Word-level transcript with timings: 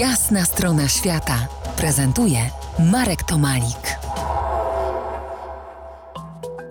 Jasna 0.00 0.44
strona 0.44 0.88
świata 0.88 1.48
prezentuje 1.76 2.38
Marek 2.92 3.22
Tomalik. 3.22 3.96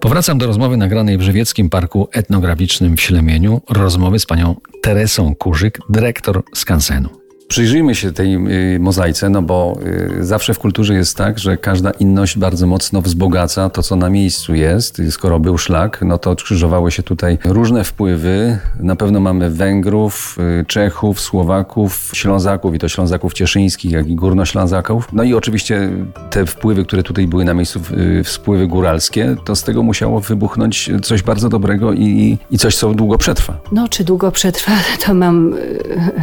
Powracam 0.00 0.38
do 0.38 0.46
rozmowy 0.46 0.76
nagranej 0.76 1.18
w 1.18 1.22
Żywieckim 1.22 1.70
Parku 1.70 2.08
Etnograficznym 2.12 2.96
w 2.96 3.00
Ślemieniu. 3.00 3.60
Rozmowy 3.68 4.18
z 4.18 4.26
panią 4.26 4.54
Teresą 4.82 5.34
Kurzyk, 5.34 5.78
dyrektor 5.88 6.42
skansenu. 6.54 7.21
Przyjrzyjmy 7.52 7.94
się 7.94 8.12
tej 8.12 8.34
y, 8.74 8.80
mozaice, 8.80 9.30
no 9.30 9.42
bo 9.42 9.78
y, 10.20 10.24
zawsze 10.24 10.54
w 10.54 10.58
kulturze 10.58 10.94
jest 10.94 11.16
tak, 11.16 11.38
że 11.38 11.56
każda 11.56 11.90
inność 11.90 12.38
bardzo 12.38 12.66
mocno 12.66 13.02
wzbogaca 13.02 13.70
to, 13.70 13.82
co 13.82 13.96
na 13.96 14.10
miejscu 14.10 14.54
jest. 14.54 15.02
Skoro 15.10 15.40
był 15.40 15.58
szlak, 15.58 16.00
no 16.02 16.18
to 16.18 16.36
krzyżowały 16.36 16.90
się 16.90 17.02
tutaj 17.02 17.38
różne 17.44 17.84
wpływy. 17.84 18.58
Na 18.80 18.96
pewno 18.96 19.20
mamy 19.20 19.50
Węgrów, 19.50 20.36
y, 20.60 20.64
Czechów, 20.66 21.20
Słowaków, 21.20 22.10
Ślązaków 22.14 22.74
i 22.74 22.78
to 22.78 22.88
Ślązaków 22.88 23.32
cieszyńskich, 23.32 23.92
jak 23.92 24.08
i 24.08 24.14
górnoślązaków. 24.14 25.08
No 25.12 25.22
i 25.22 25.34
oczywiście 25.34 25.90
te 26.30 26.46
wpływy, 26.46 26.84
które 26.84 27.02
tutaj 27.02 27.26
były 27.26 27.44
na 27.44 27.54
miejscu, 27.54 27.80
wpływy 28.24 28.66
góralskie, 28.66 29.36
to 29.44 29.56
z 29.56 29.62
tego 29.62 29.82
musiało 29.82 30.20
wybuchnąć 30.20 30.90
coś 31.02 31.22
bardzo 31.22 31.48
dobrego 31.48 31.92
i, 31.92 32.38
i 32.50 32.58
coś, 32.58 32.76
co 32.76 32.94
długo 32.94 33.18
przetrwa. 33.18 33.58
No, 33.72 33.88
czy 33.88 34.04
długo 34.04 34.30
przetrwa, 34.30 34.72
to 35.06 35.14
mam 35.14 35.54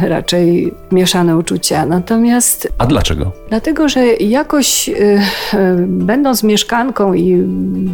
raczej 0.02 0.74
mieszane 0.92 1.19
mieszane 1.20 1.36
uczucia. 1.36 1.86
Natomiast. 1.86 2.68
A 2.78 2.86
dlaczego? 2.86 3.32
Dlatego, 3.48 3.88
że 3.88 4.06
jakoś 4.06 4.88
y, 4.88 4.92
y, 4.92 5.20
będąc 5.86 6.42
mieszkanką 6.42 7.14
i 7.14 7.36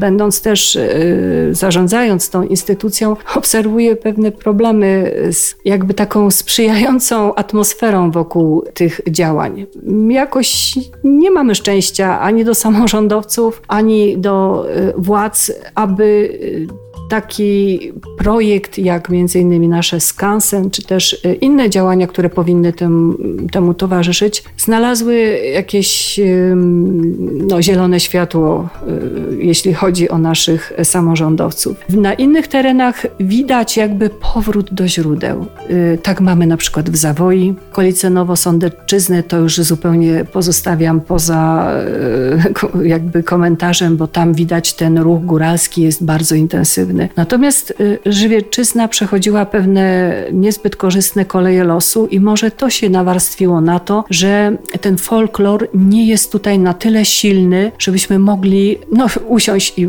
będąc 0.01 0.43
też 0.43 0.77
y, 0.77 1.49
zarządzając 1.53 2.31
tą 2.31 2.43
instytucją, 2.43 3.17
obserwuję 3.35 3.97
pewne 3.97 4.33
problemy 4.33 5.15
z 5.33 5.55
jakby 5.65 5.95
taką 5.95 6.31
sprzyjającą 6.31 7.35
atmosferą 7.35 8.11
wokół 8.11 8.65
tych 8.75 9.01
działań. 9.11 9.67
Jakoś 10.09 10.75
nie 11.05 11.31
mamy 11.31 11.55
szczęścia 11.55 12.21
ani 12.21 12.45
do 12.45 12.55
samorządowców, 12.55 13.63
ani 13.69 14.19
do 14.19 14.67
władz, 14.97 15.53
aby 15.75 16.39
taki 17.09 17.93
projekt 18.17 18.79
jak 18.79 19.09
między 19.09 19.41
innymi 19.41 19.69
nasze 19.69 20.01
Skansen, 20.01 20.71
czy 20.71 20.83
też 20.83 21.13
y, 21.25 21.35
inne 21.35 21.71
działania, 21.71 22.07
które 22.07 22.31
powinny 22.31 22.73
tym, 22.73 23.17
temu 23.53 23.75
towarzyszyć, 23.75 24.45
znalazły 24.59 25.17
jakieś 25.55 26.21
no, 27.49 27.63
zielone 27.63 28.01
światło, 28.01 28.69
y, 29.33 29.45
jeśli 29.45 29.75
chodzi 29.75 30.09
o 30.09 30.19
naszych 30.19 30.73
samorządowców. 30.83 31.77
Na 31.89 32.15
innych 32.15 32.49
terenach 32.49 33.07
widać 33.21 33.77
jakby 33.77 34.11
powrót 34.35 34.75
do 34.75 34.89
źródeł. 34.89 35.47
Y, 35.71 35.99
tak 36.03 36.21
mamy 36.21 36.47
na 36.47 36.57
przykład 36.57 36.91
w 36.91 36.97
Zawoi. 36.97 37.55
Okolice 37.73 38.11
Nowosądeczyzny 38.11 39.23
to 39.23 39.39
już 39.39 39.57
zupełnie 39.57 40.25
pozostawiam 40.33 41.01
poza 41.01 41.73
jakby 42.85 43.23
komentarzem, 43.23 43.97
bo 43.97 44.07
tam 44.07 44.35
widać 44.35 44.75
ten 44.75 44.99
ruch 44.99 45.25
góralski 45.25 45.83
jest 45.83 46.05
bardzo 46.05 46.35
intensywny. 46.35 47.09
Natomiast 47.17 47.75
Żywiecczyzna 48.07 48.89
przechodziła 48.89 49.47
pewne 49.47 50.15
niezbyt 50.33 50.77
korzystne 50.77 51.25
koleje 51.25 51.65
losu 51.65 52.07
i 52.07 52.21
może 52.21 52.51
to 52.51 52.71
się 52.71 52.91
nawarstwiło 52.91 53.61
na 53.61 53.81
to, 53.81 54.05
że 54.11 54.57
ten 54.81 54.99
folklor 54.99 55.69
nie 55.75 56.07
jest 56.07 56.33
tutaj 56.33 56.59
na 56.59 56.75
tyle 56.75 57.05
silny, 57.05 57.73
żebyśmy 57.79 58.19
mogli 58.19 58.79
no, 58.93 59.07
usiąść 59.29 59.79
i 59.79 59.85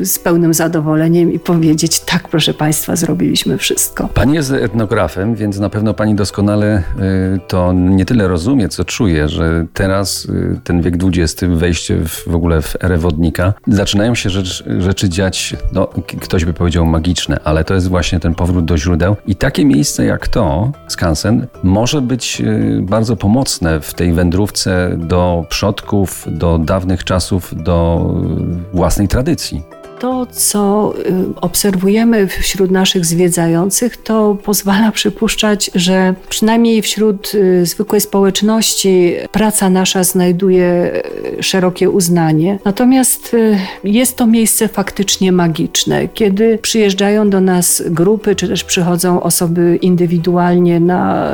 y, 0.00 0.06
z 0.06 0.18
pełnym 0.18 0.54
zadowoleniem 0.54 1.32
i 1.32 1.38
powiedzieć, 1.38 2.00
tak 2.00 2.28
proszę 2.28 2.54
Państwa, 2.54 2.96
zrobiliśmy 2.96 3.58
wszystko. 3.58 4.08
Pani 4.08 4.34
jest 4.34 4.52
etnografem, 4.52 5.34
więc 5.34 5.58
na 5.58 5.68
pewno 5.68 5.94
Pani 5.94 6.14
doskonale 6.14 6.78
y, 6.78 7.40
to 7.48 7.72
nie 7.72 8.04
tyle 8.04 8.28
rozumie, 8.28 8.68
co 8.68 8.84
czuje, 8.84 9.28
że 9.28 9.66
teraz 9.72 10.28
ten 10.64 10.82
wiek 10.82 10.94
XX, 11.02 11.44
wejście 11.48 11.96
w, 11.96 12.24
w 12.30 12.34
ogóle 12.34 12.62
w 12.62 12.76
erę 12.84 12.98
wodnika, 12.98 13.54
zaczynają 13.66 14.14
się 14.14 14.30
rzecz, 14.30 14.64
rzeczy 14.78 15.08
dziać, 15.08 15.56
no, 15.72 15.88
ktoś 16.20 16.44
by 16.44 16.52
powiedział 16.52 16.86
magiczne, 16.86 17.40
ale 17.44 17.61
to 17.64 17.74
jest 17.74 17.88
właśnie 17.88 18.20
ten 18.20 18.34
powrót 18.34 18.64
do 18.64 18.78
źródeł. 18.78 19.16
I 19.26 19.36
takie 19.36 19.64
miejsce 19.64 20.04
jak 20.04 20.28
to, 20.28 20.72
Skansen, 20.88 21.46
może 21.62 22.02
być 22.02 22.40
y, 22.40 22.80
bardzo 22.82 23.16
pomocne 23.16 23.80
w 23.80 23.94
tej 23.94 24.12
wędrówce 24.12 24.96
do 24.98 25.44
przodków, 25.48 26.26
do 26.28 26.58
dawnych 26.58 27.04
czasów, 27.04 27.54
do 27.62 28.06
y, 28.72 28.76
własnej 28.76 29.08
tradycji 29.08 29.62
to, 30.02 30.26
co 30.26 30.94
y, 30.98 31.40
obserwujemy 31.40 32.26
wśród 32.26 32.70
naszych 32.70 33.06
zwiedzających, 33.06 33.96
to 33.96 34.36
pozwala 34.44 34.92
przypuszczać, 35.00 35.70
że 35.74 36.14
przynajmniej 36.28 36.82
wśród 36.82 37.34
y, 37.34 37.66
zwykłej 37.66 38.00
społeczności 38.00 39.14
praca 39.32 39.70
nasza 39.70 40.04
znajduje 40.04 40.92
y, 41.38 41.42
szerokie 41.42 41.90
uznanie. 41.90 42.58
Natomiast 42.64 43.36
jest 43.84 44.16
to 44.16 44.26
miejsce 44.26 44.68
faktycznie 44.68 45.32
magiczne. 45.32 46.08
Kiedy 46.08 46.58
przyjeżdżają 46.58 47.30
do 47.30 47.40
nas 47.40 47.82
grupy, 47.86 48.36
czy 48.36 48.48
też 48.48 48.64
przychodzą 48.64 49.22
osoby 49.22 49.78
indywidualnie 49.82 50.80
na 50.80 51.28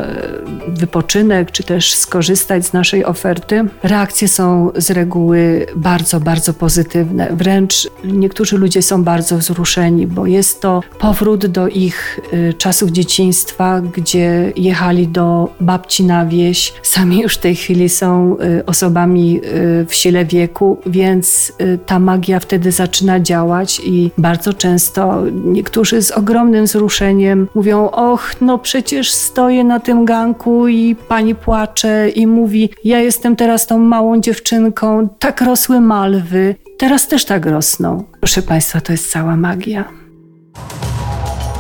wypoczynek, 0.69 1.51
czy 1.51 1.63
też 1.63 1.95
skorzystać 1.95 2.67
z 2.67 2.73
naszej 2.73 3.05
oferty, 3.05 3.65
reakcje 3.83 4.29
są 4.29 4.71
z 4.77 4.91
reguły 4.91 5.67
bardzo, 5.77 6.21
bardzo 6.21 6.55
pozytywne. 6.55 7.29
Wręcz 7.33 7.91
niektórzy 8.05 8.58
ludzie 8.59 8.83
są 8.83 9.05
bardzo 9.05 9.39
wzruszeni, 9.39 10.07
bo 10.07 10.27
jest 10.27 10.61
to 10.61 10.83
powrót 10.99 11.47
do 11.47 11.69
ich 11.69 12.21
y, 12.33 12.55
czasów 12.59 12.91
dzieciństwa, 12.91 13.81
gdzie 13.81 14.53
jechali 14.57 15.09
do 15.09 15.49
babci 15.61 16.05
na 16.05 16.27
wieś. 16.27 16.75
Sami 16.83 17.21
już 17.21 17.35
w 17.35 17.39
tej 17.39 17.57
chwili 17.57 17.89
są 17.89 18.37
y, 18.59 18.67
osobami 18.67 19.41
y, 19.45 19.87
w 19.89 19.95
sile 19.95 20.25
wieku, 20.25 20.79
więc 20.87 21.53
ta 21.87 21.99
magia 21.99 22.41
wtedy 22.41 22.73
zaczyna 22.73 23.21
działać 23.21 23.81
i 23.85 24.11
bardzo 24.19 24.53
często 24.53 25.23
niektórzy 25.45 26.03
z 26.03 26.11
ogromnym 26.11 26.65
wzruszeniem 26.65 27.49
mówią: 27.55 27.91
Och, 27.91 28.35
no 28.41 28.59
przecież 28.59 29.13
stoję 29.13 29.65
na 29.65 29.81
tym 29.81 30.05
ganku 30.05 30.69
i 30.69 30.97
pani 31.09 31.35
płacze 31.35 32.09
i 32.09 32.27
mówi: 32.27 32.71
Ja 32.85 33.01
jestem 33.01 33.37
teraz 33.37 33.67
tą 33.67 33.79
małą 33.79 34.21
dziewczynką, 34.21 35.09
tak 35.19 35.41
rosły 35.41 35.81
malwy. 35.81 36.55
Teraz 36.79 37.09
też 37.09 37.25
tak 37.25 37.47
rosną. 37.47 38.05
Proszę 38.21 38.43
Państwa, 38.43 38.81
to 38.81 38.93
jest 38.93 39.11
cała 39.11 39.37
magia. 39.37 39.85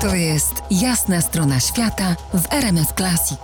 To 0.01 0.15
jest 0.15 0.55
jasna 0.71 1.21
strona 1.21 1.61
świata 1.61 2.17
w 2.34 2.53
RMS 2.53 2.89
Classic. 2.97 3.39